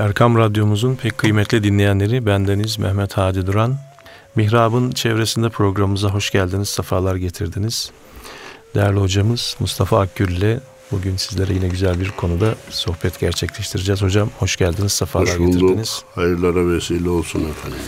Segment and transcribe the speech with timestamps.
[0.00, 3.76] Erkam Radyomuzun pek kıymetli dinleyenleri bendeniz Mehmet Hadi Duran.
[4.36, 7.90] Mihrab'ın çevresinde programımıza hoş geldiniz, sefalar getirdiniz.
[8.74, 10.60] Değerli hocamız Mustafa Akgül ile
[10.92, 14.02] bugün sizlere yine güzel bir konuda sohbet gerçekleştireceğiz.
[14.02, 15.52] Hocam hoş geldiniz, sefalar hoş bulduk.
[15.52, 16.02] getirdiniz.
[16.14, 17.78] Hayırlara vesile olsun efendim.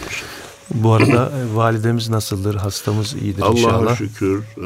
[0.75, 2.55] Bu arada e, validemiz nasıldır?
[2.55, 3.75] Hastamız iyidir Allah'a inşallah.
[3.75, 4.63] Allah'a şükür e,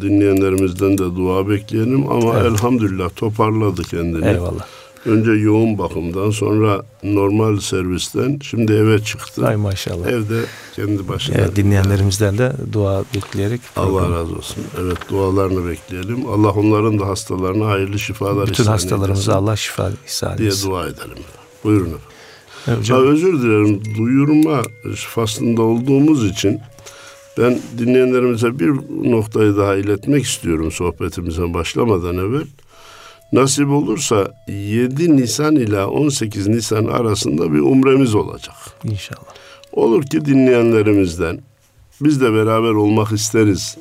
[0.00, 2.46] dinleyenlerimizden de dua bekleyelim ama evet.
[2.46, 4.28] elhamdülillah toparladı kendini.
[4.28, 4.77] Eyvallah.
[5.08, 9.46] Önce yoğun bakımdan sonra normal servisten şimdi eve çıktı.
[9.46, 10.06] Ay maşallah.
[10.06, 10.40] Evde
[10.76, 11.36] kendi başına.
[11.38, 13.60] Evet, dinleyenlerimizden de dua bekleyerek.
[13.76, 14.64] Allah razı olsun.
[14.80, 16.26] Evet dualarını bekleyelim.
[16.26, 20.44] Allah onların da hastalarına hayırlı şifalar Bütün hastalarımıza Allah şifa ihsan etsin.
[20.44, 21.18] diye dua edelim.
[21.64, 22.00] Buyurun efendim.
[22.68, 22.98] Evet, hocam.
[22.98, 23.82] Ha, özür dilerim.
[23.98, 24.62] Duyurma
[24.94, 26.60] faslında olduğumuz için
[27.38, 28.68] ben dinleyenlerimize bir
[29.10, 32.44] noktayı daha iletmek istiyorum sohbetimize başlamadan evvel.
[33.32, 38.54] Nasip olursa 7 Nisan ile 18 Nisan arasında bir umremiz olacak.
[38.84, 39.34] İnşallah.
[39.72, 41.38] Olur ki dinleyenlerimizden
[42.00, 43.76] biz de beraber olmak isteriz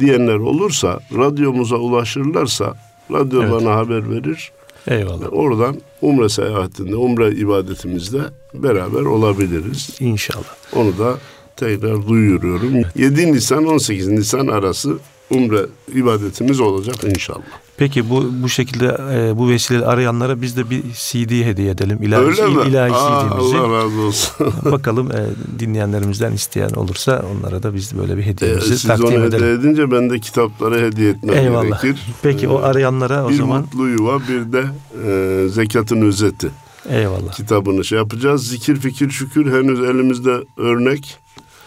[0.00, 2.74] diyenler olursa radyomuza ulaşırlarsa
[3.12, 3.52] radyo evet.
[3.52, 4.52] bana haber verir.
[4.88, 5.32] Eyvallah.
[5.32, 8.20] Oradan umre seyahatinde, umre ibadetimizde
[8.54, 9.96] beraber olabiliriz.
[10.00, 10.54] İnşallah.
[10.76, 11.18] Onu da
[11.56, 12.82] tekrar duyuruyorum.
[12.96, 14.98] 7 Nisan 18 Nisan arası
[15.30, 17.63] umre ibadetimiz olacak inşallah.
[17.76, 21.98] Peki bu bu şekilde e, bu vesileyle arayanlara biz de bir CD hediye edelim.
[22.02, 22.62] İlahi, Öyle mi?
[22.68, 23.56] ilahi Aa, CD'mizi.
[23.58, 24.46] Allah razı olsun.
[24.72, 25.26] Bakalım e,
[25.58, 29.32] dinleyenlerimizden isteyen olursa onlara da biz böyle bir hediyemizi e, siz takdim onu edelim.
[29.32, 31.82] hediye edince ben de kitapları hediye etmem Eyvallah.
[31.82, 32.02] gerekir.
[32.22, 33.60] Peki o arayanlara o bir zaman.
[33.60, 34.64] mutlu yuva bir de
[35.06, 36.50] e, zekatın özeti.
[36.90, 37.32] Eyvallah.
[37.32, 38.48] Kitabını şey yapacağız.
[38.48, 41.16] Zikir fikir şükür henüz elimizde örnek.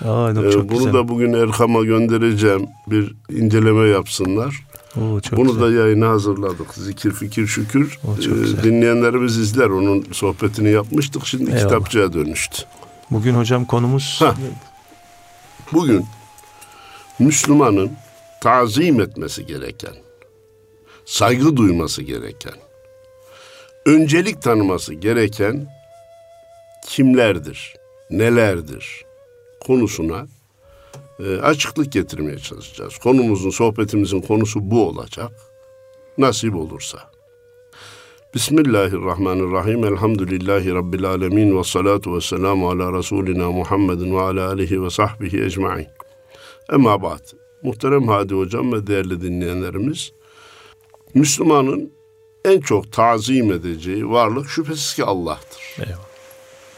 [0.06, 0.94] Aa, çok Ee, bunu güzel.
[0.94, 2.66] da bugün Erkam'a göndereceğim.
[2.88, 4.64] Bir inceleme yapsınlar.
[5.02, 5.62] Oo, çok Bunu güzel.
[5.62, 6.74] da yayına hazırladık.
[6.74, 8.00] Zikir fikir şükür.
[8.08, 9.70] O çok Ee, dinleyenlerimiz izler.
[9.70, 11.26] Onun sohbetini yapmıştık.
[11.28, 11.64] Şimdi Eyvallah.
[11.64, 12.64] kitapçıya dönüştü.
[13.12, 14.36] Bugün hocam konumuz Ha.
[15.74, 16.06] Bugün
[17.20, 17.92] Müslümanın
[18.42, 19.94] tazim etmesi gereken,
[21.06, 22.54] saygı duyması gereken,
[23.86, 25.68] öncelik tanıması gereken
[26.88, 27.76] kimlerdir,
[28.12, 29.06] nelerdir
[29.62, 30.28] konusuna
[31.20, 32.98] e, açıklık getirmeye çalışacağız.
[32.98, 35.32] Konumuzun, sohbetimizin konusu bu olacak.
[36.18, 37.12] Nasip olursa.
[38.36, 39.86] Bismillahirrahmanirrahim.
[39.86, 41.58] Elhamdülillahi Rabbil alemin.
[41.58, 45.88] Ve salatu ve selamu ala Resulina Muhammedin ve ala alihi ve sahbihi ecma'in.
[46.70, 47.24] Ama ba'd.
[47.64, 50.12] Muhterem Hadi Hocam ve değerli dinleyenlerimiz,
[51.14, 51.92] Müslümanın
[52.46, 55.76] en çok tazim edeceği varlık şüphesiz ki Allah'tır.
[55.80, 56.08] Eyvallah.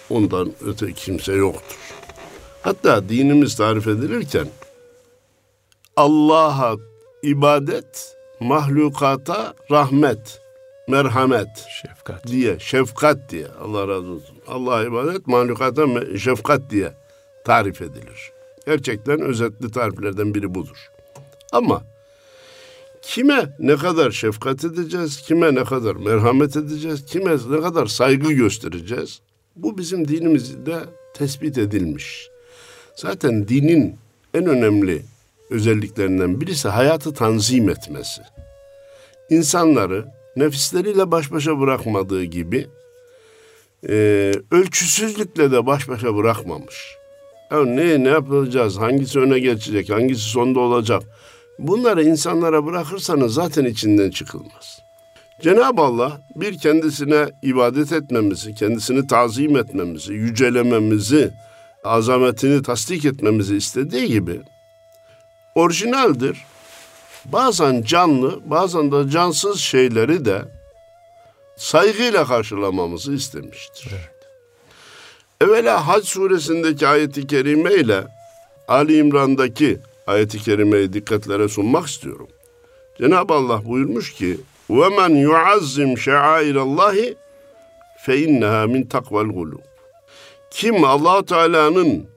[0.09, 1.77] Ondan öte kimse yoktur.
[2.61, 4.47] Hatta dinimiz tarif edilirken
[5.95, 6.75] Allah'a
[7.23, 10.41] ibadet, mahlukata rahmet,
[10.87, 12.27] merhamet şefkat.
[12.27, 14.37] diye, şefkat diye Allah razı olsun.
[14.47, 15.85] Allah'a ibadet, mahlukata
[16.17, 16.93] şefkat diye
[17.45, 18.31] tarif edilir.
[18.65, 20.89] Gerçekten özetli tariflerden biri budur.
[21.51, 21.83] Ama
[23.01, 29.21] kime ne kadar şefkat edeceğiz, kime ne kadar merhamet edeceğiz, kime ne kadar saygı göstereceğiz?
[29.55, 30.79] Bu bizim dinimizde
[31.13, 32.28] tespit edilmiş.
[33.01, 33.95] Zaten dinin
[34.33, 35.01] en önemli
[35.49, 38.21] özelliklerinden birisi hayatı tanzim etmesi.
[39.29, 40.05] İnsanları
[40.35, 42.67] nefisleriyle baş başa bırakmadığı gibi
[43.89, 43.93] e,
[44.51, 46.95] ölçüsüzlükle de baş başa bırakmamış.
[47.51, 51.03] Ya ne, ne yapacağız, hangisi öne geçecek, hangisi sonda olacak?
[51.59, 54.79] Bunları insanlara bırakırsanız zaten içinden çıkılmaz.
[55.41, 61.31] Cenab-ı Allah bir kendisine ibadet etmemizi, kendisini tazim etmemizi, yücelememizi,
[61.84, 64.40] azametini tasdik etmemizi istediği gibi
[65.54, 66.44] orijinaldir.
[67.24, 70.42] Bazen canlı, bazen de cansız şeyleri de
[71.56, 73.92] saygıyla karşılamamızı istemiştir.
[75.40, 78.04] Evvela Hac suresindeki ayeti kerime ile
[78.68, 82.28] Ali İmran'daki ayeti kerimeyi dikkatlere sunmak istiyorum.
[82.98, 84.40] Cenab-ı Allah buyurmuş ki
[84.70, 87.14] وَمَنْ يُعَزِّمْ شَعَائِرَ اللّٰهِ
[88.04, 89.64] فَاِنَّهَا مِنْ تَقْوَ الْغُلُوبِ
[90.51, 92.07] kim allah Teala'nın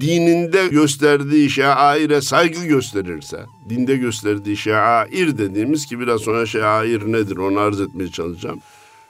[0.00, 7.58] dininde gösterdiği şaire saygı gösterirse, dinde gösterdiği şair dediğimiz ki biraz sonra şair nedir onu
[7.58, 8.60] arz etmeye çalışacağım.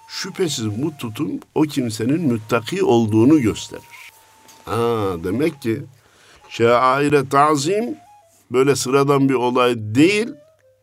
[0.09, 4.13] Şüphesiz bu tutum o kimsenin müttaki olduğunu gösterir.
[4.65, 5.83] Ha, demek ki
[6.49, 7.97] şaire tazim
[8.51, 10.29] böyle sıradan bir olay değil,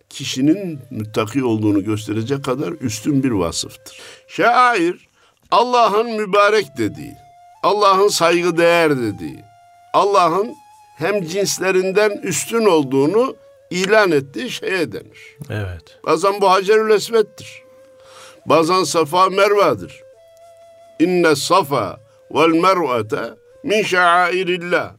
[0.09, 3.99] kişinin müttaki olduğunu gösterecek kadar üstün bir vasıftır.
[4.27, 5.07] Şair
[5.51, 7.13] Allah'ın mübarek dediği,
[7.63, 9.43] Allah'ın saygı değer dediği,
[9.93, 10.55] Allah'ın
[10.97, 13.35] hem cinslerinden üstün olduğunu
[13.69, 15.37] ilan ettiği şeye denir.
[15.49, 15.99] Evet.
[16.05, 17.63] Bazen bu Hacerül Esved'dir.
[18.45, 20.03] Bazen Safa Merva'dır.
[20.99, 21.99] İnne safa
[22.31, 23.33] vel mer'ate
[23.63, 24.91] min şairillah.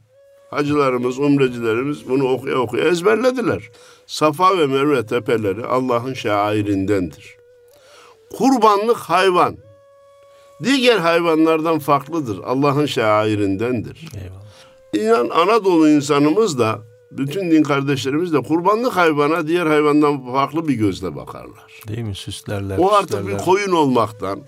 [0.49, 3.69] Hacılarımız, umrecilerimiz bunu okuya okuya ezberlediler.
[4.07, 7.37] Safa ve Merve tepeleri Allah'ın şairindendir.
[8.37, 9.57] Kurbanlık hayvan
[10.63, 12.39] diğer hayvanlardan farklıdır.
[12.43, 14.09] Allah'ın şairindendir.
[14.15, 14.45] Eyvallah.
[14.93, 16.79] İnan Anadolu insanımız da
[17.11, 21.81] bütün din kardeşlerimiz de kurbanlık hayvana diğer hayvandan farklı bir gözle bakarlar.
[21.87, 22.15] Değil mi?
[22.15, 22.77] Süslerler.
[22.77, 23.39] O artık süslerler.
[23.39, 24.39] bir koyun olmaktan,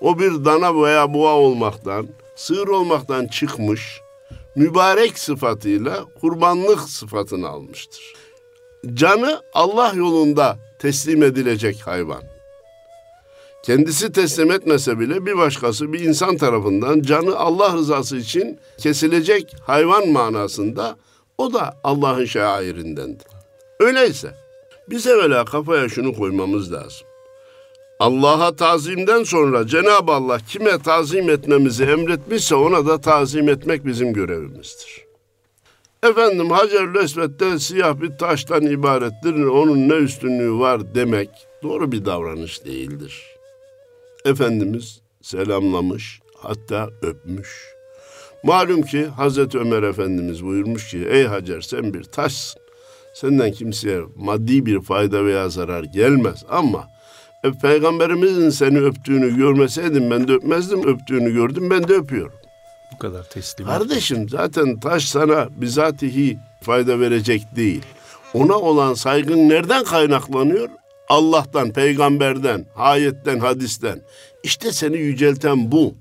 [0.00, 4.00] o bir dana veya boğa olmaktan, sığır olmaktan çıkmış,
[4.56, 8.14] mübarek sıfatıyla kurbanlık sıfatını almıştır.
[8.94, 12.22] Canı Allah yolunda teslim edilecek hayvan.
[13.62, 20.08] Kendisi teslim etmese bile bir başkası bir insan tarafından canı Allah rızası için kesilecek hayvan
[20.08, 20.96] manasında
[21.38, 23.26] o da Allah'ın şairindendir.
[23.80, 24.34] Öyleyse
[24.90, 27.06] biz evvela kafaya şunu koymamız lazım.
[28.00, 35.04] Allah'a tazimden sonra Cenab-ı Allah kime tazim etmemizi emretmişse ona da tazim etmek bizim görevimizdir.
[36.02, 41.30] Efendim Hacer-ül Esved'de siyah bir taştan ibarettir, onun ne üstünlüğü var demek
[41.62, 43.31] doğru bir davranış değildir.
[44.24, 47.48] Efendimiz selamlamış, hatta öpmüş.
[48.44, 52.62] Malum ki Hazreti Ömer Efendimiz buyurmuş ki ey Hacer sen bir taşsın.
[53.14, 56.88] Senden kimseye maddi bir fayda veya zarar gelmez ama
[57.44, 60.88] e, peygamberimizin seni öptüğünü görmeseydim ben de öpmezdim.
[60.88, 62.38] Öptüğünü gördüm ben de öpüyorum.
[62.92, 63.66] Bu kadar teslim.
[63.66, 67.82] Kardeşim zaten taş sana bizatihi fayda verecek değil.
[68.34, 70.68] Ona olan saygın nereden kaynaklanıyor?
[71.12, 74.02] Allah'tan, peygamberden, ayetten, hadisten.
[74.42, 75.94] İşte seni yücelten bu.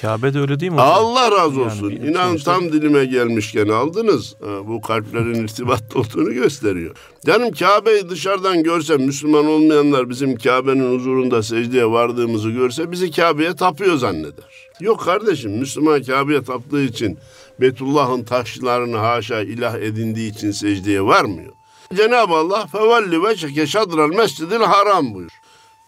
[0.00, 0.78] Kabe de öyle değil mi?
[0.78, 0.88] Hocam?
[0.88, 1.90] Allah razı olsun.
[1.90, 2.54] Yani İnan sonuçta...
[2.54, 4.34] tam dilime gelmişken aldınız.
[4.64, 6.96] Bu kalplerin irtibatlı olduğunu gösteriyor.
[7.26, 13.96] Canım Kabe'yi dışarıdan görse Müslüman olmayanlar bizim Kabe'nin huzurunda secdeye vardığımızı görse bizi Kabe'ye tapıyor
[13.96, 14.44] zanneder.
[14.80, 17.18] Yok kardeşim Müslüman Kabe'ye taptığı için
[17.60, 21.52] Betullah'ın taşlarını haşa ilah edindiği için secdeye varmıyor.
[21.94, 25.30] Cenab-ı Allah fevalli ve çeke şadral mescidil haram buyur.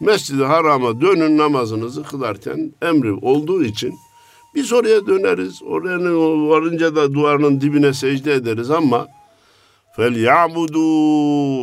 [0.00, 3.94] Mescid-i Haram'a dönün namazınızı kılarken emri olduğu için
[4.54, 5.62] biz oraya döneriz.
[5.62, 5.98] Oraya
[6.48, 9.06] varınca da duvarın dibine secde ederiz ama
[9.96, 10.78] fel ya'budu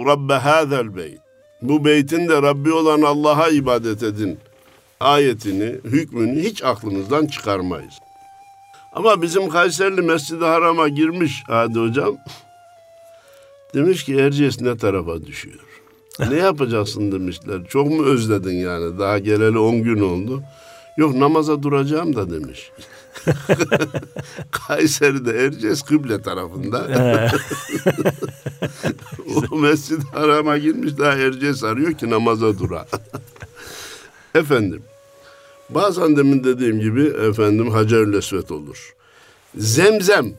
[0.06, 1.20] rabbe hazel beyt.
[1.62, 4.40] Bu beytin de Rabbi olan Allah'a ibadet edin.
[5.00, 7.94] Ayetini, hükmünü hiç aklınızdan çıkarmayız.
[8.94, 12.16] Ama bizim Kayserli Mescid-i Haram'a girmiş Hadi hocam.
[13.76, 15.60] Demiş ki Erciyes ne tarafa düşüyor?
[16.30, 17.66] ne yapacaksın demişler.
[17.70, 19.00] Çok mu özledin yani?
[19.00, 20.44] Daha geleli on gün oldu.
[20.98, 22.72] Yok namaza duracağım da demiş.
[24.52, 26.88] Kayseri'de Erciyes kıble tarafında.
[29.52, 32.86] o mescid harama girmiş daha Erciyes arıyor ki namaza dura.
[34.36, 34.84] efendim.
[35.70, 38.96] Bazen demin dediğim gibi efendim Hacer-ül Esvet olur.
[39.58, 40.34] Zemzem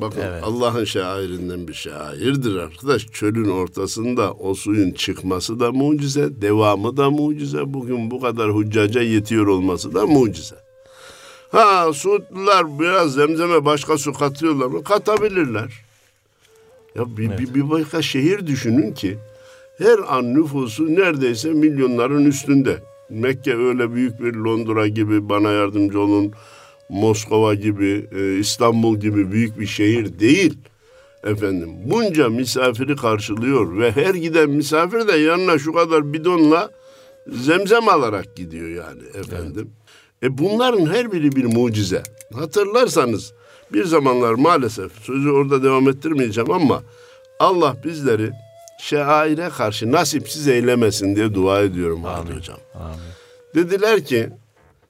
[0.00, 0.42] Bakın evet.
[0.44, 3.06] Allah'ın şairinden bir şairdir arkadaş.
[3.06, 7.74] Çölün ortasında o suyun çıkması da mucize, devamı da mucize.
[7.74, 10.56] Bugün bu kadar hüccaca yetiyor olması da mucize.
[11.50, 14.84] Ha Suudlular biraz zemzeme başka su katıyorlar mı?
[14.84, 15.84] Katabilirler.
[16.94, 17.38] Ya bir, evet.
[17.38, 19.18] bir, bir başka şehir düşünün ki
[19.78, 22.82] her an nüfusu neredeyse milyonların üstünde.
[23.10, 26.32] Mekke öyle büyük bir Londra gibi bana yardımcı olun
[26.88, 30.58] Moskova gibi, e, İstanbul gibi büyük bir şehir değil.
[31.24, 36.70] Efendim bunca misafiri karşılıyor ve her giden misafir de yanına şu kadar bidonla
[37.26, 39.70] zemzem alarak gidiyor yani efendim.
[40.22, 40.32] Evet.
[40.32, 42.02] E bunların her biri bir mucize.
[42.34, 43.32] Hatırlarsanız
[43.72, 46.82] bir zamanlar maalesef sözü orada devam ettirmeyeceğim ama
[47.38, 48.30] Allah bizleri
[48.80, 52.36] şaire karşı nasipsiz eylemesin diye dua ediyorum Amin.
[52.36, 52.58] Hocam.
[52.74, 52.96] Amin.
[53.54, 54.28] Dediler ki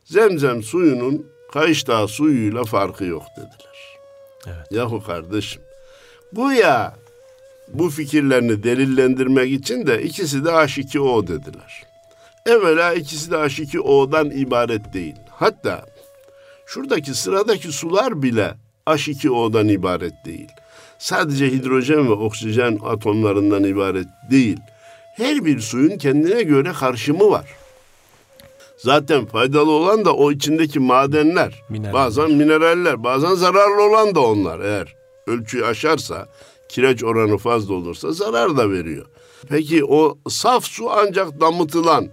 [0.05, 1.27] zemzem suyunun
[1.57, 3.99] Kayış Dağı suyuyla farkı yok dediler.
[4.47, 4.73] Evet.
[4.73, 5.63] Yahu kardeşim
[6.33, 6.97] bu ya
[7.69, 11.83] bu fikirlerini delillendirmek için de ikisi de H2O dediler.
[12.47, 15.15] Evvela ikisi de H2O'dan ibaret değil.
[15.31, 15.87] Hatta
[16.67, 18.55] şuradaki sıradaki sular bile
[18.87, 20.49] H2O'dan ibaret değil.
[20.99, 24.59] Sadece hidrojen ve oksijen atomlarından ibaret değil.
[25.15, 27.47] Her bir suyun kendine göre karşımı var.
[28.77, 31.63] Zaten faydalı olan da o içindeki madenler.
[31.69, 31.93] Mineraller.
[31.95, 34.61] Bazen mineraller, bazen zararlı olan da onlar.
[34.61, 36.29] Eğer ölçüyü aşarsa,
[36.69, 39.07] kireç oranı fazla olursa zarar da veriyor.
[39.49, 42.09] Peki o saf su ancak damıtılan,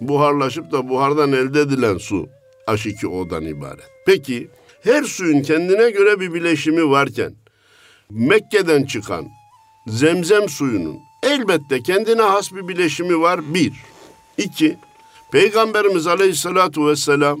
[0.00, 2.28] buharlaşıp da buhardan elde edilen su
[2.66, 3.90] H2O'dan ibaret.
[4.06, 4.50] Peki
[4.82, 7.34] her suyun kendine göre bir bileşimi varken
[8.10, 9.26] Mekke'den çıkan
[9.86, 13.72] zemzem suyunun elbette kendine has bir bileşimi var bir.
[14.38, 14.76] İki,
[15.34, 17.40] Peygamberimiz Aleyhisselatu Vesselam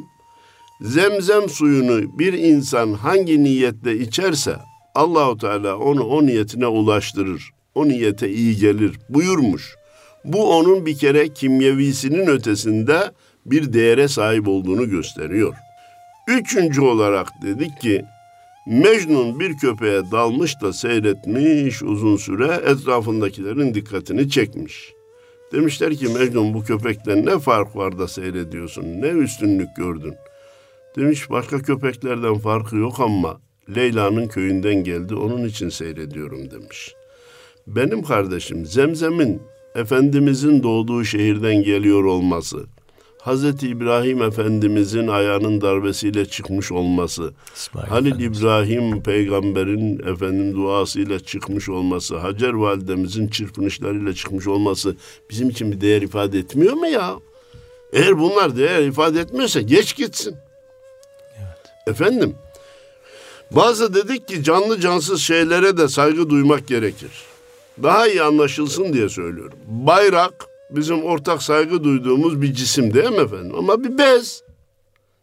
[0.80, 4.56] Zemzem suyunu bir insan hangi niyetle içerse
[4.94, 7.50] Allahu Teala onu o niyetine ulaştırır.
[7.74, 9.74] O niyete iyi gelir buyurmuş.
[10.24, 13.12] Bu onun bir kere kimyevisinin ötesinde
[13.46, 15.54] bir değere sahip olduğunu gösteriyor.
[16.28, 18.04] Üçüncü olarak dedik ki
[18.66, 24.94] Mecnun bir köpeğe dalmış da seyretmiş uzun süre etrafındakilerin dikkatini çekmiş.
[25.54, 30.14] Demişler ki Mecnun bu köpekten ne fark var da seyrediyorsun, ne üstünlük gördün.
[30.96, 33.40] Demiş başka köpeklerden farkı yok ama
[33.76, 36.94] Leyla'nın köyünden geldi onun için seyrediyorum demiş.
[37.66, 39.42] Benim kardeşim Zemzem'in
[39.74, 42.66] Efendimizin doğduğu şehirden geliyor olması,
[43.24, 48.40] Hazreti İbrahim Efendimizin ayağının darbesiyle çıkmış olması, İsmail Halil Efendimiz.
[48.40, 54.96] İbrahim peygamberin efendim duasıyla çıkmış olması, Hacer validemizin çırpınışlarıyla çıkmış olması
[55.30, 57.14] bizim için bir değer ifade etmiyor mu ya?
[57.92, 60.36] Eğer bunlar değer ifade etmiyorsa geç gitsin.
[61.38, 61.72] Evet.
[61.86, 62.34] Efendim,
[63.50, 67.10] bazı dedik ki canlı cansız şeylere de saygı duymak gerekir.
[67.82, 69.58] Daha iyi anlaşılsın diye söylüyorum.
[69.66, 73.54] Bayrak bizim ortak saygı duyduğumuz bir cisim değil mi efendim?
[73.58, 74.42] Ama bir bez.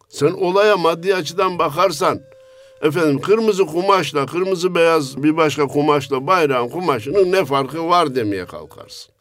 [0.08, 2.20] Sen olaya maddi açıdan bakarsan
[2.82, 9.12] efendim kırmızı kumaşla kırmızı beyaz bir başka kumaşla bayrağın kumaşının ne farkı var demeye kalkarsın.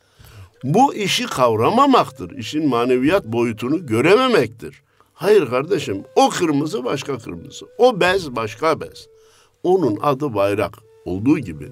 [0.63, 2.31] Bu işi kavramamaktır.
[2.31, 4.81] İşin maneviyat boyutunu görememektir.
[5.13, 7.65] Hayır kardeşim o kırmızı başka kırmızı.
[7.77, 9.07] O bez başka bez.
[9.63, 11.69] Onun adı bayrak olduğu gibi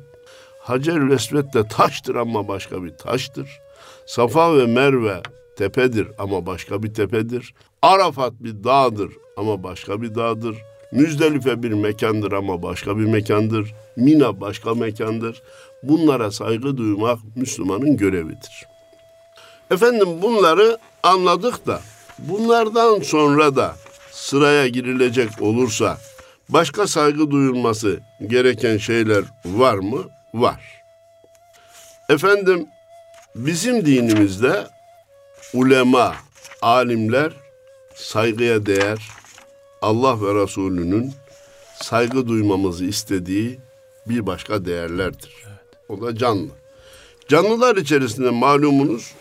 [0.60, 3.60] Hacer-ül Esved de taştır ama başka bir taştır.
[4.05, 5.22] Safa ve Merve
[5.58, 7.53] tepedir ama başka bir tepedir.
[7.81, 10.55] Arafat bir dağdır ama başka bir dağdır.
[10.91, 13.74] Müzdelife bir mekandır ama başka bir mekandır.
[13.96, 15.41] Mina başka mekandır.
[15.84, 18.67] Bunlara saygı duymak Müslümanın görevidir.
[19.72, 21.81] Efendim bunları anladık da
[22.19, 23.75] bunlardan sonra da
[24.12, 25.98] sıraya girilecek olursa
[26.50, 30.03] başka saygı duyulması gereken şeyler var mı?
[30.34, 30.62] Var.
[32.10, 32.67] Efendim
[33.36, 34.67] Bizim dinimizde
[35.53, 36.15] ulema,
[36.62, 37.33] alimler
[37.95, 39.09] saygıya değer,
[39.81, 41.13] Allah ve Resulünün
[41.81, 43.59] saygı duymamızı istediği
[44.05, 45.33] bir başka değerlerdir.
[45.89, 46.50] O da canlı.
[47.27, 49.13] Canlılar içerisinde malumunuz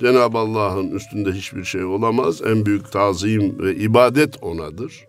[0.00, 2.42] Cenab-ı Allah'ın üstünde hiçbir şey olamaz.
[2.42, 5.06] En büyük tazim ve ibadet onadır.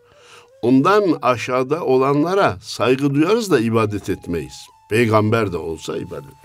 [0.61, 4.67] Ondan aşağıda olanlara saygı duyarız da ibadet etmeyiz.
[4.89, 6.44] Peygamber de olsa ibadet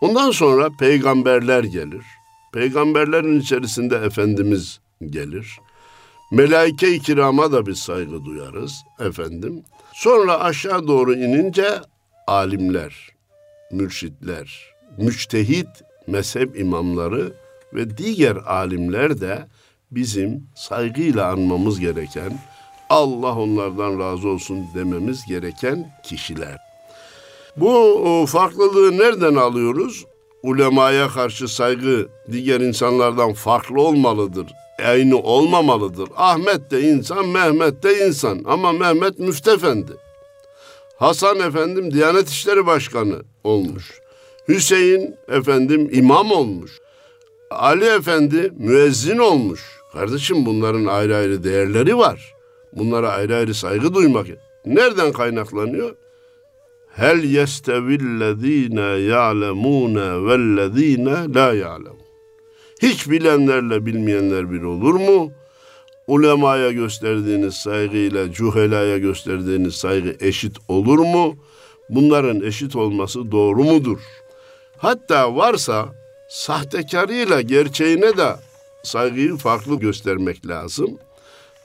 [0.00, 2.04] Ondan sonra peygamberler gelir.
[2.52, 5.58] Peygamberlerin içerisinde Efendimiz gelir.
[6.32, 9.62] Melaike-i kirama da bir saygı duyarız efendim.
[9.92, 11.68] Sonra aşağı doğru inince
[12.26, 13.08] alimler,
[13.72, 15.68] mürşitler, müçtehit
[16.06, 17.32] mezhep imamları
[17.74, 19.46] ve diğer alimler de
[19.90, 22.38] bizim saygıyla anmamız gereken,
[22.88, 26.65] Allah onlardan razı olsun dememiz gereken kişiler.
[27.56, 30.04] Bu farklılığı nereden alıyoruz?
[30.42, 34.46] Ulemaya karşı saygı diğer insanlardan farklı olmalıdır.
[34.86, 36.08] Aynı olmamalıdır.
[36.16, 38.42] Ahmet de insan, Mehmet de insan.
[38.46, 39.92] Ama Mehmet müftefendi.
[40.96, 44.00] Hasan efendim Diyanet İşleri Başkanı olmuş.
[44.48, 46.70] Hüseyin efendim imam olmuş.
[47.50, 49.60] Ali efendi müezzin olmuş.
[49.92, 52.34] Kardeşim bunların ayrı ayrı değerleri var.
[52.72, 54.26] Bunlara ayrı ayrı saygı duymak.
[54.66, 55.96] Nereden kaynaklanıyor?
[56.96, 62.06] Hel yestevillezine ya'lemune vellezine la ya'lemun.
[62.82, 65.32] Hiç bilenlerle bilmeyenler bir olur mu?
[66.06, 71.36] Ulemaya gösterdiğiniz saygıyla cuhelaya gösterdiğiniz saygı eşit olur mu?
[71.88, 73.98] Bunların eşit olması doğru mudur?
[74.78, 75.88] Hatta varsa
[76.28, 78.36] sahtekarıyla gerçeğine de
[78.82, 80.98] saygıyı farklı göstermek lazım.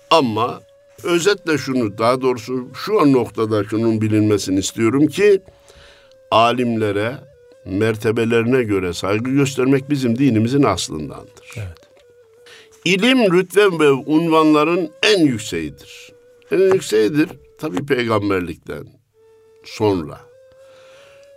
[0.09, 0.61] Ama
[1.03, 5.41] Özetle şunu, daha doğrusu şu an noktada şunun bilinmesini istiyorum ki
[6.31, 7.17] alimlere
[7.65, 11.53] mertebelerine göre saygı göstermek bizim dinimizin aslındandır.
[11.58, 11.77] Evet.
[12.86, 16.12] İlim, rütbe ve unvanların en yükseğidir.
[16.51, 18.88] En yükseğidir tabi peygamberlikten
[19.63, 20.20] sonra.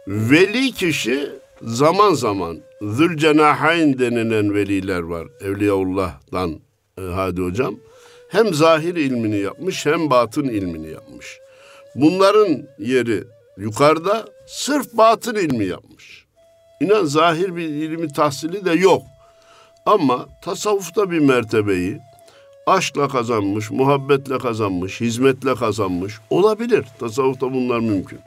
[0.06, 1.30] Veli kişi
[1.62, 5.28] zaman zaman Zülcenahayn denilen veliler var.
[5.40, 6.60] Evliyaullah'dan
[6.98, 7.76] e, Hadi Hocam
[8.34, 11.38] hem zahir ilmini yapmış hem batın ilmini yapmış.
[11.94, 13.24] Bunların yeri
[13.56, 16.24] yukarıda sırf batın ilmi yapmış.
[16.80, 19.02] İnan zahir bir ilmi tahsili de yok.
[19.86, 22.00] Ama tasavvufta bir mertebeyi
[22.66, 26.84] aşkla kazanmış, muhabbetle kazanmış, hizmetle kazanmış olabilir.
[26.98, 28.20] Tasavvufta bunlar mümkün.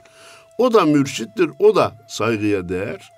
[0.57, 3.11] O da mürşittir, o da saygıya değer.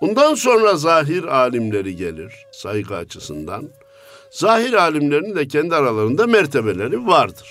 [0.00, 3.68] Ondan sonra zahir alimleri gelir saygı açısından.
[4.34, 7.48] Zahir alimlerin de kendi aralarında mertebeleri vardır.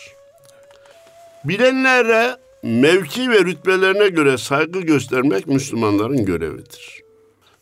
[1.43, 7.01] Bilenlere mevki ve rütbelerine göre saygı göstermek Müslümanların görevidir.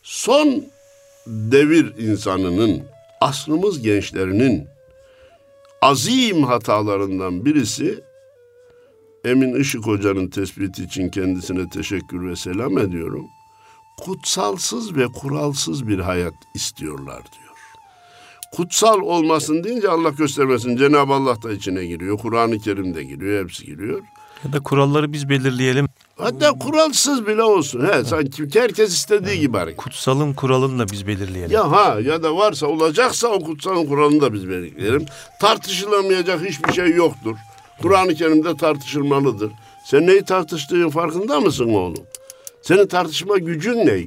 [0.03, 0.65] Son
[1.27, 2.83] devir insanının,
[3.21, 4.67] asrımız gençlerinin
[5.81, 7.99] azim hatalarından birisi
[9.25, 13.25] Emin Işık Hoca'nın tespiti için kendisine teşekkür ve selam ediyorum.
[13.99, 17.40] Kutsalsız ve kuralsız bir hayat istiyorlar diyor.
[18.51, 22.17] Kutsal olmasın deyince Allah göstermesin Cenab-ı Allah da içine giriyor.
[22.17, 24.01] Kur'an-ı Kerim de giriyor, hepsi giriyor.
[24.46, 25.88] Ya da kuralları biz belirleyelim.
[26.17, 27.88] Hatta kuralsız bile olsun.
[27.88, 29.77] He, sanki herkes istediği gibi hareket.
[29.77, 31.51] Kutsalın kuralını da biz belirleyelim.
[31.51, 35.05] Ya ha ya da varsa olacaksa o kutsalın kuralını da biz belirleyelim.
[35.41, 37.36] Tartışılamayacak hiçbir şey yoktur.
[37.81, 39.51] Kur'an-ı Kerim'de tartışılmalıdır.
[39.86, 42.03] Sen neyi tartıştığın farkında mısın oğlum?
[42.62, 44.03] Senin tartışma gücün ne?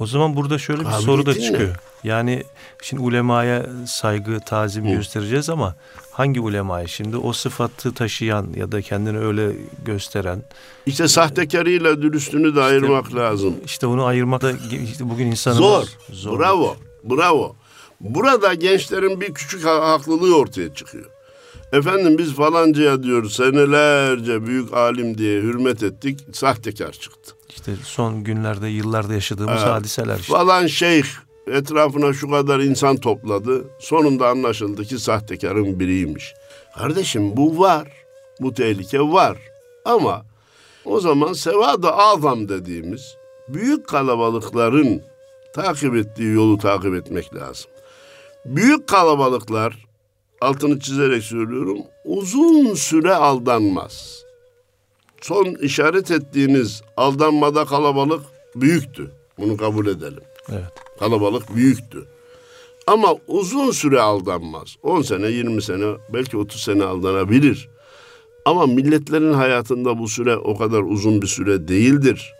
[0.00, 1.74] O zaman burada şöyle bir soru da çıkıyor.
[2.04, 2.42] Yani
[2.82, 5.76] şimdi ulemaya saygı, tazim göstereceğiz ama
[6.12, 6.86] hangi ulemaya?
[6.86, 9.52] Şimdi o sıfatı taşıyan ya da kendini öyle
[9.84, 10.42] gösteren
[10.86, 13.54] İşte sahtekarıyla dürüstünü de ayırmak lazım.
[13.64, 14.52] işte onu ayırmak da
[14.84, 16.38] işte bugün insanın Zor.
[16.38, 16.76] Bravo.
[17.04, 17.56] Bravo.
[18.00, 21.06] Burada gençlerin bir küçük ha- haklılığı ortaya çıkıyor.
[21.72, 26.20] Efendim biz falancaya diyoruz senelerce büyük alim diye hürmet ettik.
[26.32, 27.32] Sahtekar çıktı.
[27.58, 29.72] İşte son günlerde, yıllarda yaşadığımız Evet.
[29.72, 30.32] hadiseler işte.
[30.32, 31.04] Falan şeyh
[31.46, 33.64] etrafına şu kadar insan topladı.
[33.78, 36.34] Sonunda anlaşıldı ki sahtekarın biriymiş.
[36.76, 37.88] Kardeşim bu var.
[38.40, 39.38] Bu tehlike var.
[39.84, 40.26] Ama
[40.84, 43.16] o zaman sevada azam dediğimiz
[43.48, 45.02] büyük kalabalıkların
[45.54, 47.70] takip ettiği yolu takip etmek lazım.
[48.44, 49.86] Büyük kalabalıklar
[50.40, 54.22] altını çizerek söylüyorum uzun süre aldanmaz.
[55.20, 58.22] Son işaret ettiğiniz aldanmada kalabalık
[58.56, 59.10] büyüktü.
[59.38, 60.22] Bunu kabul edelim.
[60.52, 60.64] Evet.
[60.98, 62.04] Kalabalık büyüktü.
[62.86, 64.76] Ama uzun süre aldanmaz.
[64.82, 67.68] 10 sene, 20 sene, belki 30 sene aldanabilir.
[68.44, 72.34] Ama milletlerin hayatında bu süre o kadar uzun bir süre değildir.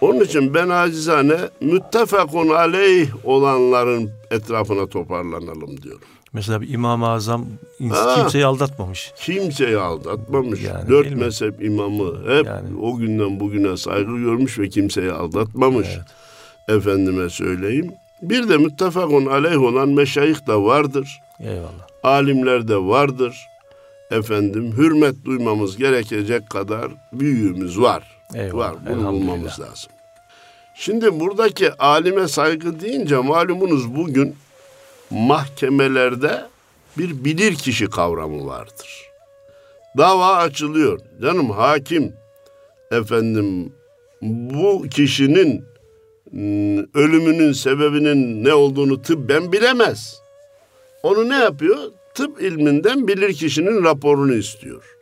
[0.00, 6.08] Onun için ben acizane müttefakun aleyh olanların etrafına toparlanalım diyorum.
[6.36, 7.46] Mesela bir İmam-ı Azam
[7.90, 8.14] Ha.
[8.14, 9.12] kimseyi aldatmamış.
[9.16, 10.62] Kimseyi aldatmamış.
[10.62, 12.68] Yani Dört mezhep imamı hep Yani.
[12.82, 15.88] o günden bugüne saygı görmüş ve kimseyi aldatmamış.
[16.68, 17.92] Efendime söyleyeyim.
[18.22, 21.20] Bir de müttefakun aleyh olan meşayih de vardır.
[21.40, 21.86] Eyvallah.
[22.02, 23.36] Alimler de vardır.
[24.10, 28.02] Efendim hürmet duymamız gerekecek kadar büyüğümüz var.
[28.34, 28.74] Eyvallah, Var.
[28.90, 29.90] Bunu bulmamız lazım.
[30.74, 34.34] Şimdi buradaki alime saygı deyince malumunuz bugün
[35.10, 36.46] mahkemelerde
[36.98, 39.06] bir bilir kişi kavramı vardır.
[39.96, 41.00] Dava açılıyor.
[41.22, 42.12] Canım hakim
[42.90, 43.72] efendim
[44.22, 45.64] bu kişinin
[46.32, 50.20] mm, ölümünün sebebinin ne olduğunu tıbben bilemez.
[51.02, 51.78] Onu ne yapıyor?
[52.14, 54.96] Tıp ilminden bilir kişinin raporunu istiyor.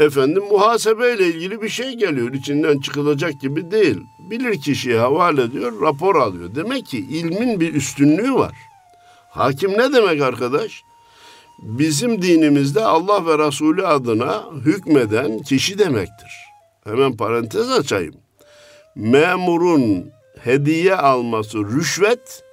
[0.00, 2.34] Efendim muhasebeyle ilgili bir şey geliyor.
[2.34, 3.98] İçinden çıkılacak gibi değil.
[4.30, 6.54] Bilir kişiye havale ediyor, rapor alıyor.
[6.54, 8.52] Demek ki ilmin bir üstünlüğü var.
[9.36, 10.82] Hakim ne demek arkadaş?
[11.58, 16.32] Bizim dinimizde Allah ve Resulü adına hükmeden kişi demektir.
[16.84, 18.14] Hemen parantez açayım.
[18.94, 20.10] Memurun
[20.44, 22.44] hediye alması rüşvet,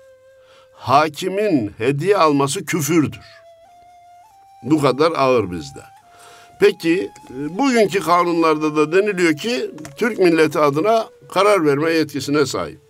[0.73, 3.25] hakimin hediye alması küfürdür.
[4.63, 5.83] Bu kadar ağır bizde.
[6.59, 12.82] Peki e, bugünkü kanunlarda da deniliyor ki Türk milleti adına karar verme yetkisine sahip.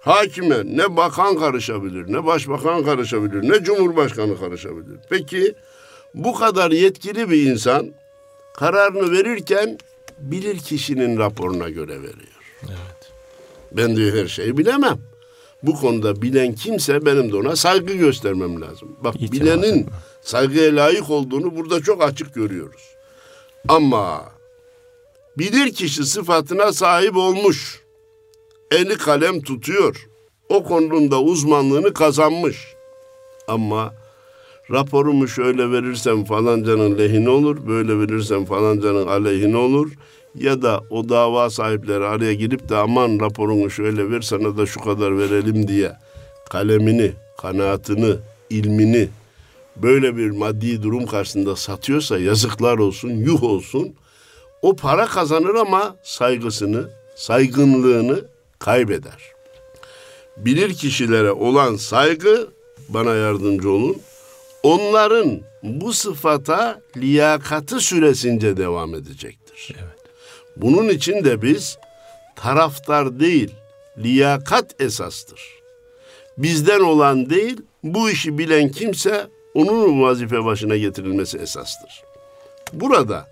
[0.00, 4.98] Hakime ne bakan karışabilir, ne başbakan karışabilir, ne cumhurbaşkanı karışabilir.
[5.10, 5.54] Peki
[6.14, 7.94] bu kadar yetkili bir insan
[8.54, 9.78] kararını verirken
[10.18, 12.40] bilir kişinin raporuna göre veriyor.
[12.64, 13.10] Evet.
[13.72, 14.98] Ben diyor her şeyi bilemem.
[15.62, 18.96] Bu konuda bilen kimse benim de ona saygı göstermem lazım.
[19.04, 19.92] Bak İtimat bilenin etme.
[20.22, 22.82] saygıya layık olduğunu burada çok açık görüyoruz.
[23.68, 24.24] Ama
[25.38, 27.80] bilir kişi sıfatına sahip olmuş.
[28.70, 30.06] Eli kalem tutuyor.
[30.48, 32.56] O konuda uzmanlığını kazanmış.
[33.48, 33.94] Ama
[34.70, 39.92] raporumu şöyle verirsem falancanın lehine olur, böyle verirsem falancanın aleyhine olur.
[40.34, 44.80] Ya da o dava sahipleri araya girip de aman raporunu şöyle ver sana da şu
[44.80, 45.92] kadar verelim diye
[46.50, 48.18] kalemini, kanaatını,
[48.50, 49.08] ilmini
[49.76, 53.94] böyle bir maddi durum karşısında satıyorsa yazıklar olsun, yuh olsun.
[54.62, 58.24] O para kazanır ama saygısını, saygınlığını
[58.60, 59.32] kaybeder.
[60.36, 62.48] Bilir kişilere olan saygı
[62.88, 64.02] bana yardımcı olun.
[64.62, 69.76] Onların bu sıfata liyakatı süresince devam edecektir.
[70.56, 71.78] Bunun için de biz
[72.36, 73.54] taraftar değil,
[73.98, 75.60] liyakat esastır.
[76.38, 82.02] Bizden olan değil, Bu işi bilen kimse onun vazife başına getirilmesi esastır.
[82.72, 83.28] Burada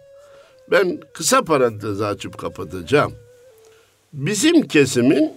[0.70, 3.14] ben kısa parantez açıp kapatacağım.
[4.12, 5.32] Bizim kesimin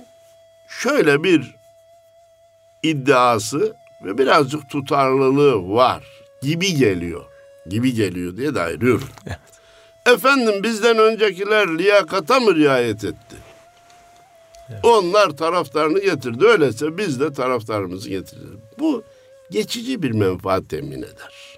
[0.68, 1.56] şöyle bir
[2.84, 6.04] iddiası ve birazcık tutarlılığı var
[6.42, 7.26] gibi geliyor.
[7.70, 9.08] Gibi geliyor diye de ayırıyorum.
[9.28, 9.40] Evet.
[10.06, 13.36] Efendim bizden öncekiler liyakata mı riayet etti?
[14.84, 16.46] Onlar taraftarını getirdi.
[16.46, 18.60] Öyleyse biz de taraftarımızı getiririz.
[18.80, 19.04] Bu
[19.52, 21.58] geçici bir menfaat temin eder.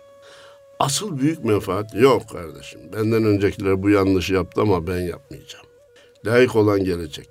[0.80, 2.82] Asıl büyük menfaat yok kardeşim.
[2.93, 5.65] Benden öncekiler bu yanlışı yaptı ama ben yapmayacağım.
[6.26, 7.28] Layık olan gelecek.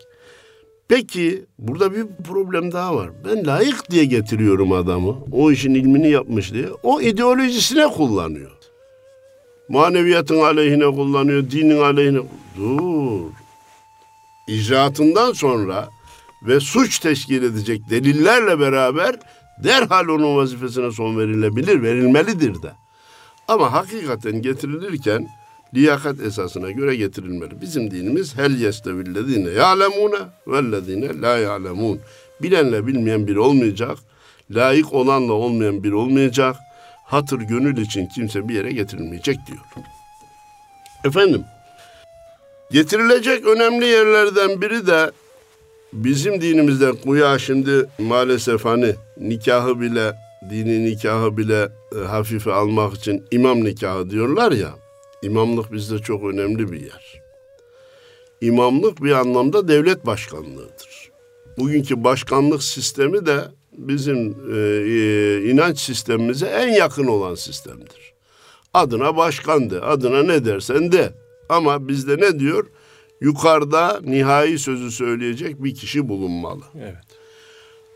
[0.88, 3.10] Peki burada bir problem daha var.
[3.24, 5.16] Ben layık diye getiriyorum adamı.
[5.32, 6.66] O işin ilmini yapmış diye.
[6.82, 8.50] O ideolojisine kullanıyor.
[9.68, 12.18] Maneviyatın aleyhine kullanıyor, dinin aleyhine.
[12.56, 13.30] Dur.
[14.48, 15.88] İcraatından sonra
[16.42, 19.16] ve suç teşkil edecek delillerle beraber
[19.64, 22.72] derhal onun vazifesine son verilebilir, verilmelidir de.
[23.48, 25.28] Ama hakikaten getirilirken
[25.74, 27.60] liyakat esasına göre getirilmeli.
[27.60, 32.00] Bizim dinimiz hel yestevillezine ya'lemune vellezine la ya'lemun.
[32.42, 33.98] Bilenle bilmeyen bir olmayacak.
[34.50, 36.56] Layık olanla olmayan bir olmayacak.
[37.04, 39.58] Hatır gönül için kimse bir yere getirilmeyecek diyor.
[41.04, 41.44] Efendim,
[42.70, 45.10] getirilecek önemli yerlerden biri de
[45.92, 50.12] bizim dinimizde kuya şimdi maalesef hani nikahı bile
[50.50, 54.81] dini nikahı bile e, hafife almak için imam nikahı diyorlar ya.
[55.22, 57.22] İmamlık bizde çok önemli bir yer.
[58.40, 61.10] İmamlık bir anlamda devlet başkanlığıdır.
[61.58, 68.12] Bugünkü başkanlık sistemi de bizim e, e, inanç sistemimize en yakın olan sistemdir.
[68.74, 71.12] Adına başkan de, adına ne dersen de.
[71.48, 72.66] Ama bizde ne diyor?
[73.20, 76.62] Yukarıda nihai sözü söyleyecek bir kişi bulunmalı.
[76.78, 76.96] Evet.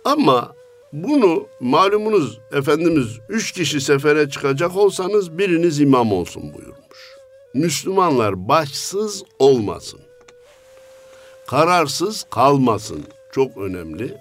[0.04, 0.54] Ama
[0.92, 6.85] bunu malumunuz Efendimiz üç kişi sefere çıkacak olsanız biriniz imam olsun buyurmuş.
[7.56, 10.00] Müslümanlar başsız olmasın.
[11.46, 13.04] Kararsız kalmasın.
[13.32, 14.18] Çok önemli.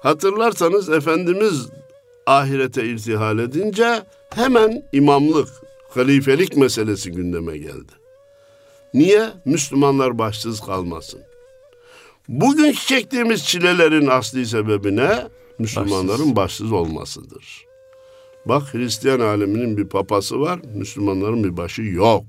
[0.00, 1.68] Hatırlarsanız Efendimiz
[2.26, 4.02] ahirete irtihal edince
[4.34, 5.48] hemen imamlık,
[5.88, 7.92] halifelik meselesi gündeme geldi.
[8.94, 9.28] Niye?
[9.44, 11.20] Müslümanlar başsız kalmasın.
[12.28, 15.28] Bugün çektiğimiz çilelerin asli sebebi ne?
[15.58, 17.64] Müslümanların başsız olmasıdır.
[18.46, 22.24] Bak Hristiyan aleminin bir papası var, Müslümanların bir başı yok.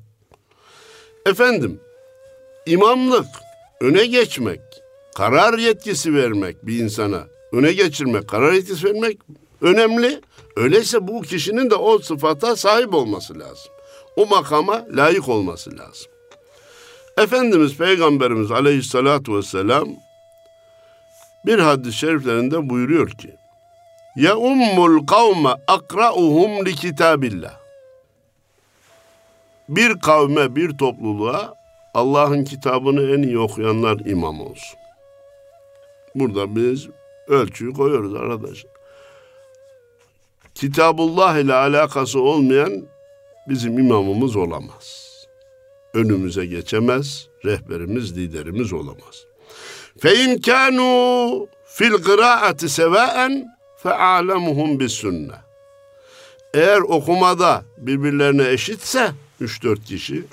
[1.25, 1.79] Efendim,
[2.65, 3.27] imamlık,
[3.81, 4.62] öne geçmek,
[5.15, 9.17] karar yetkisi vermek bir insana, öne geçirmek, karar yetkisi vermek
[9.62, 10.21] önemli.
[10.55, 13.71] Öyleyse bu kişinin de o sıfata sahip olması lazım.
[14.15, 16.12] O makama layık olması lazım.
[17.17, 19.88] Efendimiz Peygamberimiz Aleyhissalatu vesselam
[21.45, 23.36] bir hadis-i şeriflerinde buyuruyor ki
[24.15, 27.62] Ya ummul kavme akra'uhum li kitabillah
[29.75, 31.55] Bir kavme, bir topluluğa
[31.93, 34.79] Allah'ın kitabını en iyi okuyanlar imam olsun.
[36.15, 36.88] Burada biz
[37.27, 38.71] ölçüyü koyuyoruz arkadaşlar.
[40.55, 42.83] Kitabullah ile alakası olmayan
[43.49, 45.13] bizim imamımız olamaz.
[45.93, 49.25] Önümüze geçemez, rehberimiz, liderimiz olamaz.
[49.99, 55.36] Fe in kanu fil kıraati sevaen fe alemuhum bis sünne.
[56.53, 59.12] Eğer okumada birbirlerine eşitse
[59.43, 60.23] 3-4 kişi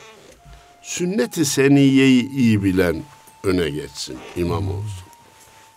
[0.83, 3.03] sünnet-i seniyeyi iyi bilen
[3.44, 5.05] öne geçsin, imam olsun.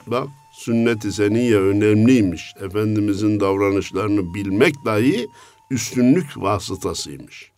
[0.07, 2.53] Bak sünnet-i seniye önemliymiş.
[2.61, 5.27] Efendimizin davranışlarını bilmek dahi
[5.71, 7.51] üstünlük vasıtasıymış.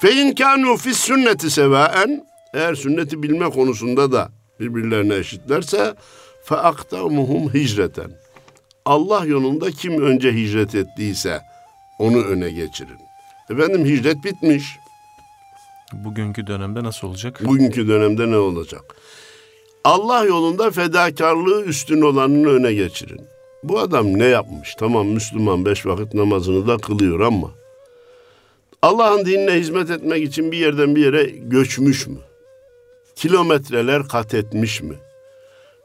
[0.00, 5.94] Fe in kanu fi sünneti sevaen eğer sünneti bilme konusunda da birbirlerine eşitlerse
[6.44, 8.10] fe aktamuhum hicreten.
[8.84, 11.40] Allah yolunda kim önce hicret ettiyse
[11.98, 12.98] onu öne geçirin.
[13.50, 14.64] Efendim hicret bitmiş.
[15.92, 17.40] Bugünkü dönemde nasıl olacak?
[17.44, 18.94] Bugünkü dönemde ne olacak?
[19.84, 23.20] Allah yolunda fedakarlığı üstün olanını öne geçirin.
[23.62, 24.74] Bu adam ne yapmış?
[24.78, 27.50] Tamam Müslüman beş vakit namazını da kılıyor ama
[28.82, 32.18] Allah'ın dinine hizmet etmek için bir yerden bir yere göçmüş mü?
[33.16, 34.94] Kilometreler kat etmiş mi?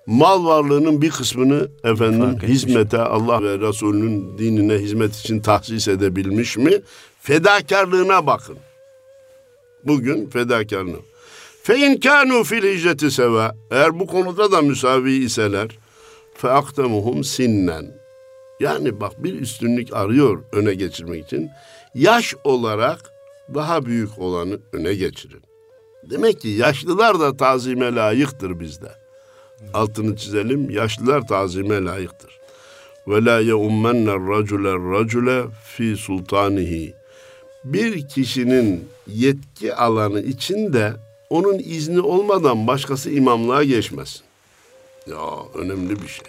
[0.06, 6.72] Mal varlığının bir kısmını efendim hizmete Allah ve Resulünün dinine hizmet için tahsis edebilmiş mi?
[7.22, 8.58] Fedakarlığına bakın.
[9.86, 11.00] Bugün fedakarlığı.
[11.64, 13.56] Fe in kanu fil hicreti seva.
[13.72, 15.68] Eğer bu konuda da müsavi iseler
[16.34, 17.86] fe aktemuhum sinnen.
[18.60, 21.50] Yani bak bir üstünlük arıyor öne geçirmek için.
[21.96, 23.00] Yaş olarak
[23.54, 25.42] daha büyük olanı öne geçirin.
[26.04, 28.92] Demek ki yaşlılar da tazime layıktır bizde.
[29.74, 30.70] Altını çizelim.
[30.70, 32.40] Yaşlılar tazime layıktır.
[33.08, 36.94] ve la yeummenner racule racule fi sultanihi.
[37.66, 40.94] Bir kişinin yetki alanı içinde
[41.30, 44.22] onun izni olmadan başkası imamlığa geçmesin.
[45.08, 45.20] Ya
[45.54, 46.26] önemli bir şey.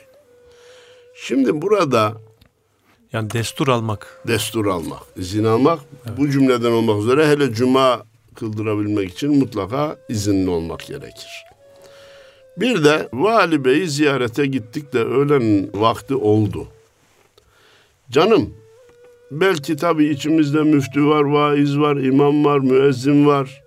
[1.15, 2.13] Şimdi burada
[3.13, 4.23] Yani destur almak.
[4.29, 5.81] destur almak, izin almak
[6.19, 8.03] bu cümleden olmak üzere hele cuma
[8.35, 11.45] kıldırabilmek için mutlaka izinli olmak gerekir.
[12.57, 16.69] Bir de Vali Bey'i ziyarete gittik de öğlen vakti oldu.
[18.11, 18.55] Canım
[19.31, 23.63] belki tabii içimizde müftü var, vaiz var, imam var, müezzin var.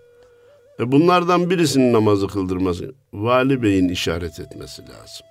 [0.79, 2.93] E bunlardan birisinin namazı kıldırması.
[3.13, 5.27] Vali Bey'in işaret etmesi lazım.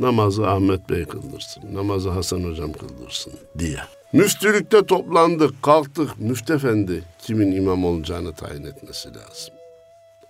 [0.00, 3.78] Namazı Ahmet Bey kıldırsın, namazı Hasan Hocam kıldırsın diye.
[4.12, 6.20] Müftülükte toplandık, kalktık.
[6.20, 9.54] Müftü Efendi kimin imam olacağını tayin etmesi lazım.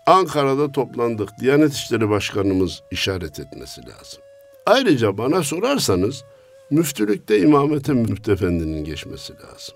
[0.07, 1.29] Ankara'da toplandık.
[1.41, 4.21] Diyanet İşleri Başkanımız işaret etmesi lazım.
[4.67, 6.25] Ayrıca bana sorarsanız
[6.71, 9.75] müftülükte imamete Müftü Efendi'nin geçmesi lazım.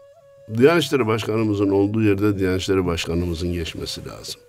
[0.58, 4.40] Diyanet İşleri Başkanımızın olduğu yerde Diyanet İşleri Başkanımızın geçmesi lazım.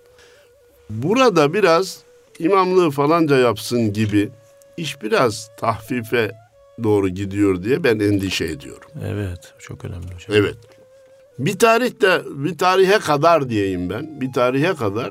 [0.90, 1.98] Burada biraz
[2.38, 4.30] imamlığı falanca yapsın gibi
[4.76, 6.32] iş biraz tahfife
[6.82, 8.90] doğru gidiyor diye ben endişe ediyorum.
[9.04, 10.30] Evet, çok önemli hocam.
[10.30, 10.56] Evet.
[11.38, 14.20] Bir tarihte bir tarihe kadar diyeyim ben.
[14.20, 15.10] Bir tarihe kadar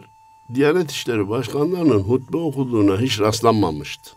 [0.55, 4.11] Diyanet İşleri Başkanlarının hutbe okuduğuna hiç rastlanmamıştı.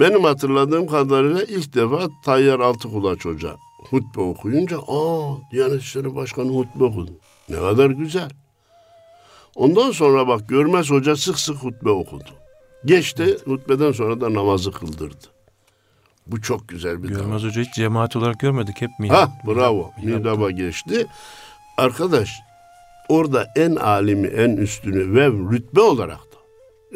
[0.00, 3.56] Benim hatırladığım kadarıyla ilk defa Tayyar Altıkulaç Hoca
[3.90, 7.10] hutbe okuyunca aa Diyanet İşleri Başkanı hutbe okudu.
[7.48, 8.30] Ne kadar güzel.
[9.54, 12.30] Ondan sonra bak Görmez Hoca sık sık hutbe okudu.
[12.84, 15.26] Geçti hutbeden sonra da namazı kıldırdı.
[16.26, 17.22] Bu çok güzel bir davranış.
[17.22, 18.80] Görmez Hoca hiç cemaat olarak görmedik.
[18.80, 19.08] Hep mi?
[19.08, 19.90] Ha bravo.
[20.02, 21.06] Mihraba geçti.
[21.78, 22.30] Arkadaş
[23.08, 26.36] orada en alimi, en üstünü ve rütbe olarak da.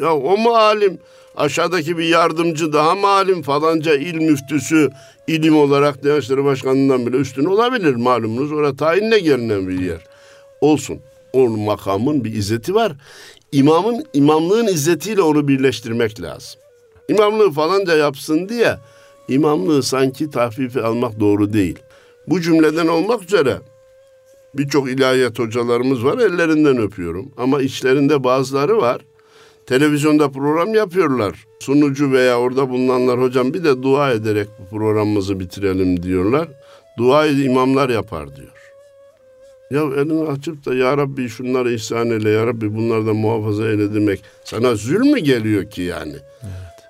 [0.05, 0.99] Ya o mu alim?
[1.39, 3.41] Aşağıdaki bir yardımcı daha mı alim?
[3.41, 4.89] Falanca il müftüsü
[5.27, 8.51] ilim olarak Diyanet Başkanı'ndan bile üstün olabilir malumunuz.
[8.51, 10.01] Orada tayinle gelinen bir yer.
[10.61, 10.99] Olsun.
[11.33, 12.93] O makamın bir izzeti var.
[13.51, 16.59] İmamın imamlığın izzetiyle onu birleştirmek lazım.
[17.09, 18.77] İmamlığı falanca yapsın diye
[19.27, 21.79] imamlığı sanki tahfife almak doğru değil.
[22.27, 23.57] Bu cümleden olmak üzere
[24.53, 27.31] birçok ilahiyat hocalarımız var ellerinden öpüyorum.
[27.37, 29.01] Ama içlerinde bazıları var.
[29.69, 31.45] Televizyonda program yapıyorlar.
[31.59, 36.47] Sunucu veya orada bulunanlar hocam bir de dua ederek bu programımızı bitirelim diyorlar.
[36.97, 38.73] Duayı imamlar yapar diyor.
[39.71, 44.23] Ya elini açıp da ya Rabbi şunları ihsan eyle, ya Rabbi bunlardan muhafaza eyle demek
[44.43, 46.15] sana zül mü geliyor ki yani?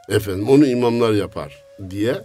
[0.10, 2.22] Efendim onu imamlar yapar diye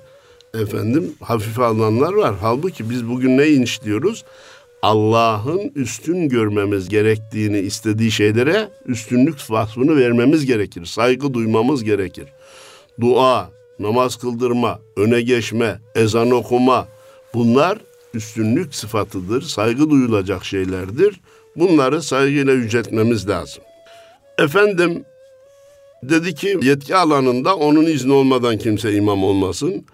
[0.55, 2.35] efendim hafife alınanlar var.
[2.41, 4.25] Halbuki biz bugün ne işliyoruz?
[4.85, 10.85] Allah'ın üstün görmemiz gerektiğini istediği şeylere üstünlük vasfını vermemiz gerekir.
[10.85, 12.29] Saygı duymamız gerekir.
[13.01, 16.89] Dua, namaz kıldırma, öne geçme, ezan okuma
[17.35, 17.79] bunlar
[18.15, 19.43] üstünlük sıfatıdır.
[19.43, 21.21] Saygı duyulacak şeylerdir.
[21.57, 23.63] Bunları saygıyla yüceltmemiz lazım.
[24.39, 25.05] Efendim
[26.03, 29.87] dedi ki yetki alanında onun izni olmadan kimse imam olmasın.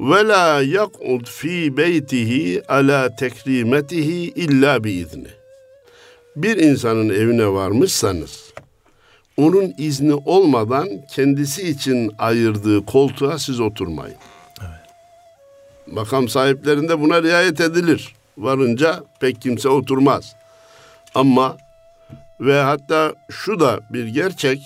[0.00, 5.28] Ve la yak'ud fi beytihi ala tekrimetihi illa bi izni.
[6.36, 8.52] Bir insanın evine varmışsanız
[9.36, 14.16] onun izni olmadan kendisi için ayırdığı koltuğa siz oturmayın.
[15.86, 18.14] Makam sahiplerinde buna riayet edilir.
[18.38, 20.36] Varınca pek kimse oturmaz.
[21.14, 21.56] Ama
[22.40, 24.62] ve hatta şu da bir gerçek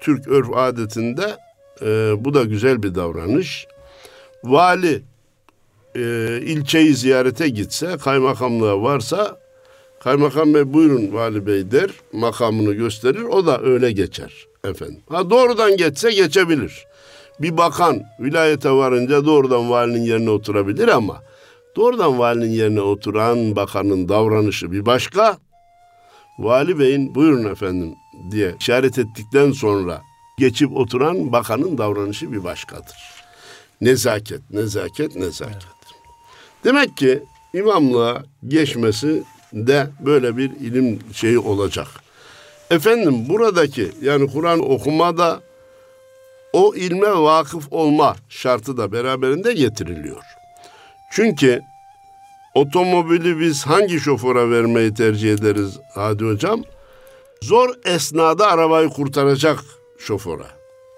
[0.00, 1.36] Türk örf adetinde
[1.82, 1.86] e,
[2.24, 3.66] bu da güzel bir davranış.
[4.46, 5.02] Vali
[5.96, 6.00] e,
[6.42, 9.38] ilçeyi ziyarete gitse, kaymakamlığa varsa
[10.00, 15.00] kaymakam bey buyurun vali bey der, makamını gösterir, o da öyle geçer efendim.
[15.08, 16.86] Ha doğrudan geçse geçebilir.
[17.40, 21.22] Bir bakan vilayete varınca doğrudan valinin yerine oturabilir ama
[21.76, 25.38] doğrudan valinin yerine oturan bakanın davranışı bir başka.
[26.38, 27.94] Vali beyin buyurun efendim
[28.30, 30.02] diye işaret ettikten sonra
[30.38, 33.15] geçip oturan bakanın davranışı bir başkadır.
[33.80, 35.66] Nezaket, nezaket, nezaket.
[36.64, 37.22] Demek ki
[37.54, 41.86] imamlığa geçmesi de böyle bir ilim şeyi olacak.
[42.70, 45.40] Efendim buradaki yani Kur'an okumada
[46.52, 50.22] o ilme vakıf olma şartı da beraberinde getiriliyor.
[51.12, 51.62] Çünkü
[52.54, 56.62] otomobili biz hangi şoföre vermeyi tercih ederiz Hadi Hocam?
[57.42, 59.64] Zor esnada arabayı kurtaracak
[59.98, 60.46] şoföre.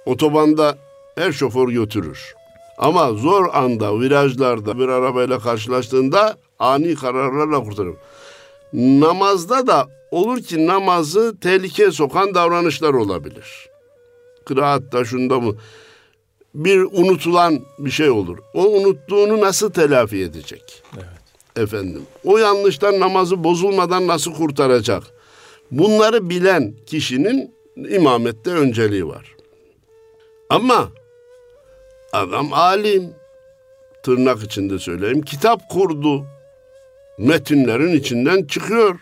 [0.07, 0.79] Otobanda
[1.15, 2.35] her şoför götürür.
[2.79, 7.95] Ama zor anda virajlarda bir arabayla karşılaştığında ani kararlarla kurtarır.
[8.73, 13.69] Namazda da olur ki namazı tehlikeye sokan davranışlar olabilir.
[14.45, 15.55] Kıraatta şunda mı?
[16.55, 18.39] bir unutulan bir şey olur.
[18.55, 20.83] O unuttuğunu nasıl telafi edecek?
[20.97, 21.09] Evet.
[21.57, 22.03] Efendim.
[22.25, 25.03] O yanlıştan namazı bozulmadan nasıl kurtaracak?
[25.71, 29.35] Bunları bilen kişinin imamette önceliği var.
[30.51, 30.89] Ama
[32.13, 33.15] adam alim,
[34.03, 36.27] tırnak içinde söyleyeyim, kitap kurdu.
[37.19, 39.01] Metinlerin içinden çıkıyor.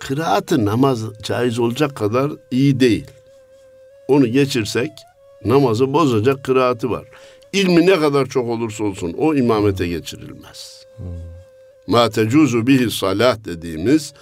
[0.00, 3.06] Kıraatı namaz caiz olacak kadar iyi değil.
[4.08, 4.90] Onu geçirsek
[5.44, 7.04] namazı bozacak kıraati var.
[7.52, 10.86] İlmi ne kadar çok olursa olsun o imamete geçirilmez.
[11.86, 14.14] Ma tecuzu bihi salah dediğimiz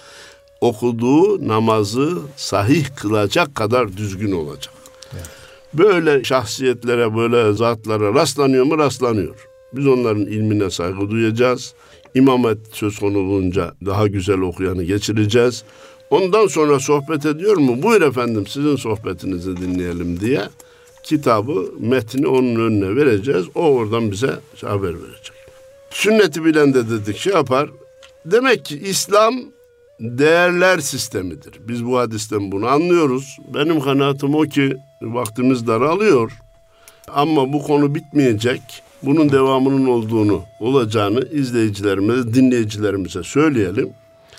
[0.61, 4.78] okuduğu namazı sahih kılacak kadar düzgün olacak.
[5.73, 8.77] Böyle şahsiyetlere, böyle zatlara rastlanıyor mu?
[8.77, 9.47] Rastlanıyor.
[9.73, 11.73] Biz onların ilmine saygı duyacağız.
[12.15, 15.63] İmamet söz konu olunca daha güzel okuyanı geçireceğiz.
[16.09, 17.83] Ondan sonra sohbet ediyor mu?
[17.83, 20.41] Buyur efendim sizin sohbetinizi dinleyelim diye
[21.03, 23.45] kitabı, metni onun önüne vereceğiz.
[23.55, 25.33] O oradan bize haber verecek.
[25.89, 27.69] Sünneti bilen de dedik şey yapar.
[28.25, 29.35] Demek ki İslam
[29.99, 31.59] değerler sistemidir.
[31.67, 33.37] Biz bu hadisten bunu anlıyoruz.
[33.53, 36.31] Benim kanaatim o ki vaktimiz daralıyor.
[37.07, 38.61] Ama bu konu bitmeyecek.
[39.03, 43.89] Bunun devamının olduğunu, olacağını izleyicilerimize, dinleyicilerimize söyleyelim.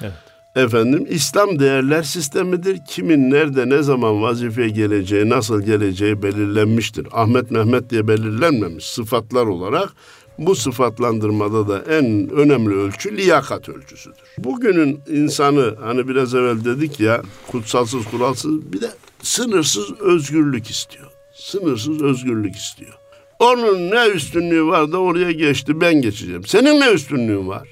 [0.03, 0.13] Evet.
[0.57, 2.79] Efendim İslam değerler sistemidir.
[2.89, 7.07] Kimin nerede ne zaman vazifeye geleceği, nasıl geleceği belirlenmiştir.
[7.13, 9.93] Ahmet Mehmet diye belirlenmemiş sıfatlar olarak
[10.41, 14.17] bu sıfatlandırmada da en önemli ölçü liyakat ölçüsüdür.
[14.39, 18.91] Bugünün insanı hani biraz evvel dedik ya kutsalsız kuralsız bir de
[19.23, 21.07] sınırsız özgürlük istiyor.
[21.35, 22.95] Sınırsız özgürlük istiyor.
[23.39, 26.47] Onun ne üstünlüğü var da oraya geçti ben geçeceğim.
[26.47, 27.69] Senin ne üstünlüğün var?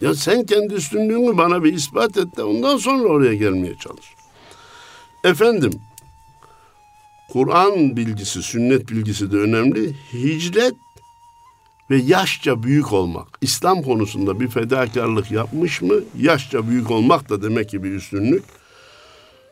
[0.00, 4.06] Ya sen kendi üstünlüğünü bana bir ispat et de ondan sonra oraya gelmeye çalış.
[5.24, 5.72] Efendim,
[7.28, 9.94] Kur'an bilgisi, sünnet bilgisi de önemli.
[10.12, 10.74] Hicret
[11.90, 13.28] ve yaşça büyük olmak.
[13.40, 15.94] İslam konusunda bir fedakarlık yapmış mı?
[16.18, 18.42] Yaşça büyük olmak da demek ki bir üstünlük.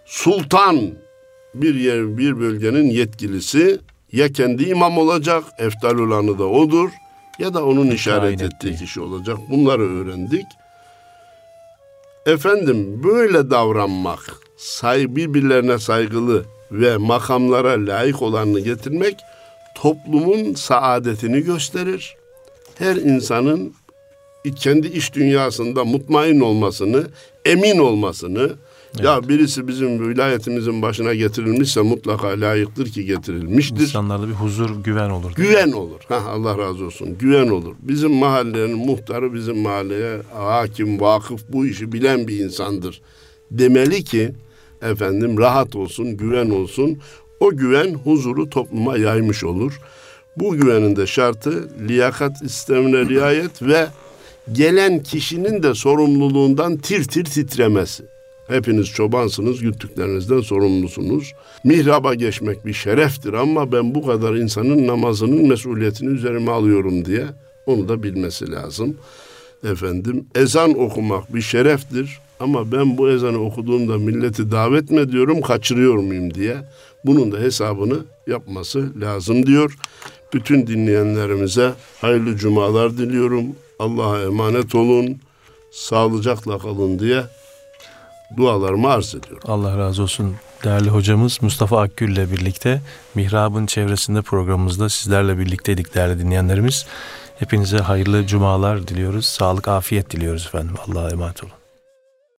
[0.06, 0.94] Sultan
[1.54, 3.80] bir yer, bir bölgenin yetkilisi
[4.12, 6.90] ya kendi imam olacak, eftal olanı da odur
[7.38, 8.76] ya da onun işaret ettiği ettiği.
[8.76, 9.38] kişi olacak.
[9.50, 10.46] Bunları öğrendik.
[12.26, 19.16] Efendim böyle davranmak, say birbirlerine saygılı ve makamlara layık olanını getirmek
[19.74, 22.16] toplumun saadetini gösterir.
[22.78, 23.74] Her insanın
[24.56, 27.06] kendi iş dünyasında mutmain olmasını,
[27.44, 28.52] emin olmasını,
[29.02, 33.80] ya birisi bizim vilayetimizin başına getirilmişse mutlaka layıktır ki getirilmiştir.
[33.80, 35.32] İnsanlarda bir huzur, güven olur.
[35.36, 36.00] Güven olur.
[36.08, 37.18] Ha, Allah razı olsun.
[37.18, 37.74] Güven olur.
[37.82, 43.00] Bizim mahallenin muhtarı bizim mahalleye hakim, vakıf bu işi bilen bir insandır.
[43.50, 44.32] Demeli ki
[44.82, 46.98] efendim rahat olsun, güven olsun.
[47.40, 49.80] O güven huzuru topluma yaymış olur.
[50.36, 53.86] Bu güvenin de şartı liyakat sistemine riayet ve
[54.52, 58.04] gelen kişinin de sorumluluğundan tir tir titremesi.
[58.48, 61.32] Hepiniz çobansınız, güttüklerinizden sorumlusunuz.
[61.64, 67.24] Mihraba geçmek bir şereftir ama ben bu kadar insanın namazının mesuliyetini üzerime alıyorum diye
[67.66, 68.96] onu da bilmesi lazım.
[69.64, 75.94] Efendim ezan okumak bir şereftir ama ben bu ezanı okuduğumda milleti davet mi ediyorum, kaçırıyor
[75.94, 76.56] muyum diye
[77.04, 79.78] bunun da hesabını yapması lazım diyor.
[80.34, 83.46] Bütün dinleyenlerimize hayırlı cumalar diliyorum.
[83.78, 85.20] Allah'a emanet olun.
[85.72, 87.22] Sağlıcakla kalın diye
[88.36, 89.42] dualarımı arz ediyorum.
[89.44, 92.80] Allah razı olsun değerli hocamız Mustafa Akgül ile birlikte
[93.14, 96.86] Mihrab'ın çevresinde programımızda sizlerle birlikteydik değerli dinleyenlerimiz.
[97.38, 99.26] Hepinize hayırlı cumalar diliyoruz.
[99.26, 100.74] Sağlık, afiyet diliyoruz efendim.
[100.86, 101.52] Allah'a emanet olun.